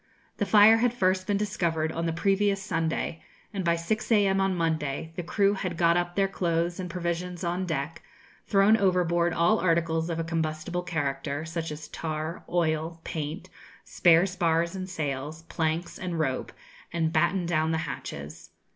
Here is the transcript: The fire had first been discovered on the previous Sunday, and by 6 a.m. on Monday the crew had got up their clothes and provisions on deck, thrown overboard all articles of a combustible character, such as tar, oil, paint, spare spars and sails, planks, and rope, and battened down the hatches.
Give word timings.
The 0.37 0.47
fire 0.47 0.77
had 0.77 0.95
first 0.95 1.27
been 1.27 1.37
discovered 1.37 1.91
on 1.91 2.07
the 2.07 2.11
previous 2.11 2.59
Sunday, 2.63 3.21
and 3.53 3.63
by 3.63 3.75
6 3.75 4.11
a.m. 4.11 4.41
on 4.41 4.55
Monday 4.55 5.13
the 5.15 5.21
crew 5.21 5.53
had 5.53 5.77
got 5.77 5.95
up 5.95 6.15
their 6.15 6.27
clothes 6.27 6.79
and 6.79 6.89
provisions 6.89 7.43
on 7.43 7.67
deck, 7.67 8.01
thrown 8.47 8.75
overboard 8.75 9.31
all 9.31 9.59
articles 9.59 10.09
of 10.09 10.17
a 10.17 10.23
combustible 10.23 10.81
character, 10.81 11.45
such 11.45 11.71
as 11.71 11.87
tar, 11.87 12.43
oil, 12.49 12.99
paint, 13.03 13.47
spare 13.83 14.25
spars 14.25 14.73
and 14.75 14.89
sails, 14.89 15.43
planks, 15.43 15.99
and 15.99 16.17
rope, 16.17 16.51
and 16.91 17.13
battened 17.13 17.47
down 17.49 17.69
the 17.69 17.77
hatches. 17.85 18.49